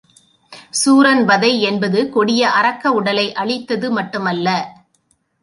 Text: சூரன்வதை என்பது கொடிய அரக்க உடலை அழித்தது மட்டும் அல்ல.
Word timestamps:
சூரன்வதை 0.79 1.59
என்பது 1.59 2.09
கொடிய 2.09 2.49
அரக்க 2.51 2.91
உடலை 2.91 3.27
அழித்தது 3.33 3.89
மட்டும் 3.91 4.25
அல்ல. 4.25 4.47